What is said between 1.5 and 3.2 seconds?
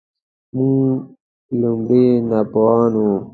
لومړی ناپوهان وو.